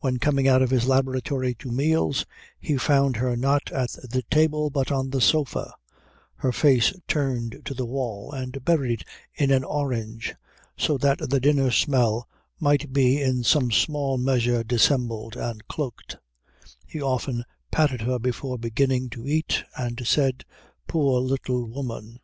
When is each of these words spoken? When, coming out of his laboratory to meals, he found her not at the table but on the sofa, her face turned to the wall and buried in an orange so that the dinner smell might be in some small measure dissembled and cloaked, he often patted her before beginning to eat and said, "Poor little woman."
When, 0.00 0.18
coming 0.18 0.48
out 0.48 0.62
of 0.62 0.70
his 0.70 0.84
laboratory 0.84 1.54
to 1.60 1.70
meals, 1.70 2.26
he 2.58 2.76
found 2.76 3.14
her 3.18 3.36
not 3.36 3.70
at 3.70 3.92
the 4.02 4.24
table 4.28 4.68
but 4.68 4.90
on 4.90 5.10
the 5.10 5.20
sofa, 5.20 5.72
her 6.38 6.50
face 6.50 6.92
turned 7.06 7.62
to 7.64 7.72
the 7.72 7.86
wall 7.86 8.32
and 8.32 8.64
buried 8.64 9.04
in 9.32 9.52
an 9.52 9.62
orange 9.62 10.34
so 10.76 10.98
that 10.98 11.18
the 11.30 11.38
dinner 11.38 11.70
smell 11.70 12.28
might 12.58 12.92
be 12.92 13.22
in 13.22 13.44
some 13.44 13.70
small 13.70 14.18
measure 14.18 14.64
dissembled 14.64 15.36
and 15.36 15.68
cloaked, 15.68 16.16
he 16.84 17.00
often 17.00 17.44
patted 17.70 18.00
her 18.00 18.18
before 18.18 18.58
beginning 18.58 19.08
to 19.10 19.24
eat 19.28 19.62
and 19.76 20.04
said, 20.04 20.44
"Poor 20.88 21.20
little 21.20 21.64
woman." 21.64 22.18